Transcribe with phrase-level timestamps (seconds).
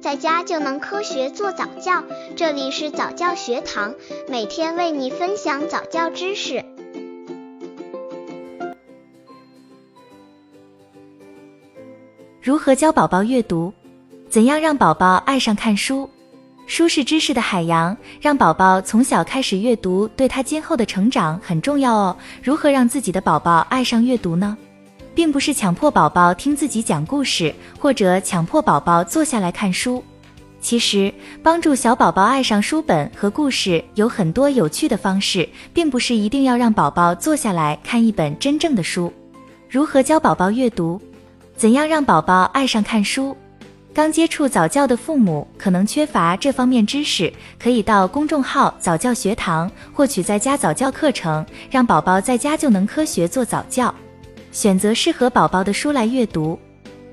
[0.00, 2.02] 在家就能科学做早教。
[2.34, 3.94] 这里是早教学堂，
[4.28, 6.64] 每天为你分享早教知识。
[12.40, 13.72] 如何教宝宝阅读？
[14.30, 16.08] 怎样让宝宝爱上看书？
[16.66, 22.16] 书是知识的海洋，让宝宝从小开始阅读，对他今后的成长很重要哦。
[22.42, 24.56] 如何让自己的宝宝爱上阅读呢？
[25.14, 30.02] 并不是强迫宝宝听自己讲故事，或者强迫宝宝坐下来看书。
[30.60, 39.10] 其实，帮助小宝宝爱上书本和故事有很多有趣的方式，并不是一定要让宝宝坐下来看一本真正的书。
[39.68, 41.00] 如何教宝宝阅读？
[41.56, 43.36] 怎样让宝宝爱上看书？
[43.92, 53.92] 刚接触早教的父母可能缺乏这方面知识，可以到公众号早教学堂获取在家早教课程，让宝宝在家就能科学做早教。
[54.52, 56.58] 选择适合宝宝的书来阅读。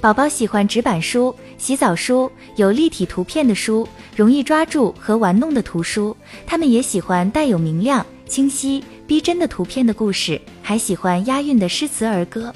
[0.00, 6.16] 宝宝喜欢纸板书、洗澡书、有立体图片的书、容易抓住和玩弄的图书。
[6.46, 12.54] 他们也喜欢带有明亮、清晰、逼真的图片的故事，还喜欢押韵的诗词儿歌。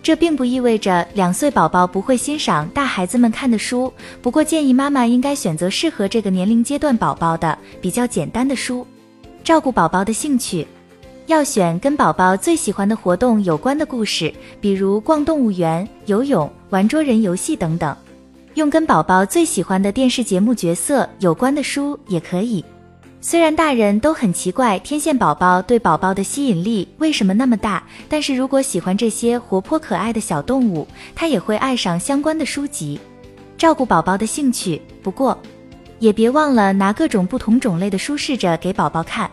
[0.00, 8.86] 这并不意味着两岁宝宝不会欣赏大孩子们看的书，不过建议妈妈应该选择适合这个年龄阶段宝宝的比较简单的书，
[9.42, 10.64] 照顾宝宝的兴趣，
[11.26, 17.94] 要选跟宝宝最喜欢的活动有关的故事，比如逛动物园、游泳、玩捉人游戏等等。
[18.54, 22.64] 用跟宝宝最喜欢的电视节目角色有关的书也可以。
[23.20, 33.00] 虽然大人都很奇怪天线宝宝对宝宝的吸引力为什么那么大，但是如果喜欢这些活泼可爱的小动物，他也会爱上相关的书籍，
[33.58, 34.80] 照顾宝宝的兴趣。
[35.02, 35.36] 不过，
[35.98, 39.28] 也别忘了拿各种不同种类的书试着给宝宝看。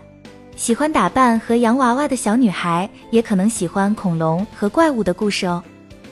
[0.55, 5.63] 喜欢打扮和洋娃娃的小女孩，也可能喜欢恐龙和怪物的故事哦。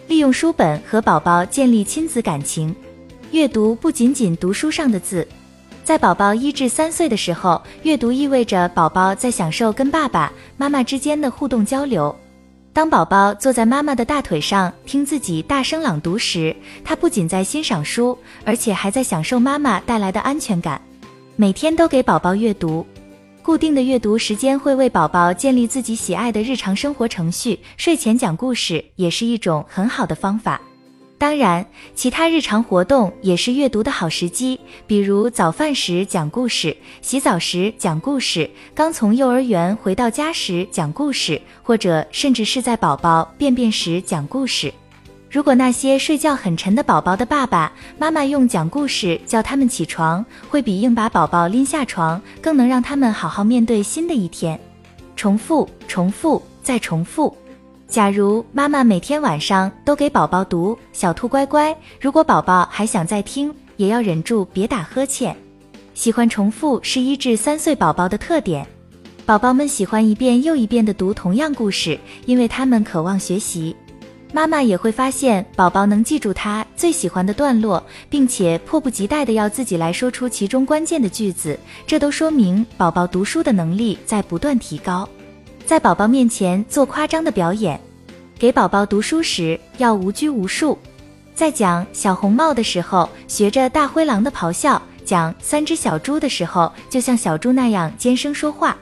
[0.07, 2.75] 利用书本和宝宝建立亲子感情，
[3.31, 5.25] 阅读不仅仅读书上的字。
[5.83, 12.13] 在宝宝一至三岁的时候，阅读意味着宝宝在享受跟爸爸妈妈之间的互动交流。
[12.73, 20.81] 当宝宝坐在妈妈的大腿上听自己大声朗读时，他不仅在欣赏书，而且还在享受妈妈带来的安全感。
[21.35, 22.85] 每天都给宝宝阅读，
[23.43, 27.59] 固定的阅读时间会为宝宝建立自己喜爱的日常生活程序。
[27.75, 30.61] 睡前讲故事也是一种很好的方法。
[31.17, 31.65] 当然，
[31.95, 44.73] 其他日常活动也是阅读的好时机，比如早饭时讲故事，洗澡时讲故事，刚从幼儿园回到家时讲故事，或者甚至是在宝宝便便时讲故事。
[45.31, 54.59] 如果那些睡觉很沉的宝宝的爸爸妈妈用讲故事叫他们起床，会比硬把宝宝拎下床更能让他们好好面对新的一天。
[55.15, 57.33] 重复，重复，再重复。
[57.87, 61.71] 假如妈妈每天晚上都给宝宝读《小兔乖乖》，
[62.01, 65.33] 如果宝宝还想再听，也要忍住别打呵欠。
[65.93, 68.67] 喜欢重复是一至三岁宝宝的特点，
[69.25, 73.73] 宝宝们喜欢一遍又一遍地读同样故事，因为他们渴望学习。
[74.33, 85.07] 妈妈也会发现宝宝能记住他最喜欢的段落，并且迫不及待地要自己来说出其中关键的句子，这都说明宝宝读书的能力在不断提高。
[85.65, 87.79] 在宝宝面前做夸张的表演，
[88.39, 90.77] 给宝宝读书时要无拘无束。
[91.35, 98.77] 在讲小红帽的时候，学着大灰狼的咆哮；讲三只小猪的时候，就像小猪那样尖声说话。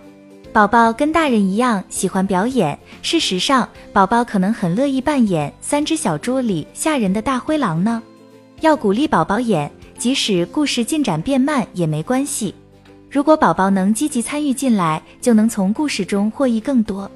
[0.52, 8.02] 宝宝跟大人一样喜欢表演，事实上，宝宝可能很乐意扮演三只小猪里吓人的大灰狼呢。
[8.62, 12.54] 要鼓励宝宝演，即使故事进展变慢也没关系。
[13.12, 17.10] 如果宝宝能积极参与进来，就能从故事中获益更多。